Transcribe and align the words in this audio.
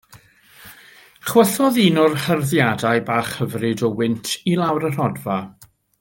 Chwythodd 1.31 1.77
un 1.83 1.99
o'r 2.05 2.15
hyrddiadau 2.23 3.03
bach 3.13 3.29
hyfryd 3.45 3.85
o 3.89 3.93
wynt 4.01 4.33
i 4.53 4.57
lawr 4.65 4.89
y 4.91 4.95
rhodfa. 4.97 5.37